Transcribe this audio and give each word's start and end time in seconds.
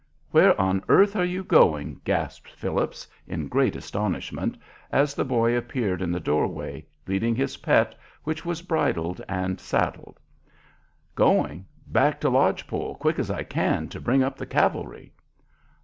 "Where 0.31 0.59
on 0.59 0.83
earth 0.89 1.15
are 1.15 1.23
you 1.23 1.43
going?" 1.43 2.01
gasped 2.03 2.49
Phillips, 2.49 3.07
in 3.27 3.47
great 3.47 3.75
astonishment, 3.75 4.57
as 4.91 5.13
the 5.13 5.23
boy 5.23 5.55
appeared 5.55 6.01
in 6.01 6.11
the 6.11 6.19
door 6.19 6.47
way, 6.47 6.87
leading 7.05 7.35
his 7.35 7.57
pet, 7.57 7.93
which 8.23 8.43
was 8.43 8.63
bridled 8.63 9.21
and 9.29 9.59
saddled. 9.59 10.19
"Going? 11.13 11.67
Back 11.85 12.19
to 12.21 12.31
Lodge 12.31 12.65
Pole, 12.65 12.95
quick 12.95 13.19
as 13.19 13.29
I 13.29 13.43
can, 13.43 13.89
to 13.89 14.01
bring 14.01 14.23
up 14.23 14.37
the 14.37 14.47
cavalry." 14.47 15.13